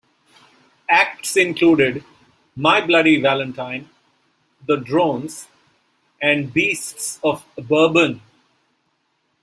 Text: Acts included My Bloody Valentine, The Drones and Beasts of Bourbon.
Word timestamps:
Acts 0.89 1.37
included 1.37 2.03
My 2.55 2.83
Bloody 2.83 3.21
Valentine, 3.21 3.87
The 4.65 4.77
Drones 4.77 5.47
and 6.19 6.51
Beasts 6.51 7.19
of 7.23 7.45
Bourbon. 7.55 8.19